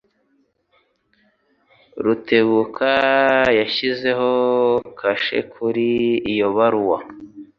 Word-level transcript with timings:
Rutebuka 2.03 2.91
yashyizeho 3.59 4.29
kashe 4.99 5.37
kuri 5.53 5.89
iyo 6.33 6.47
baruwa. 6.55 6.97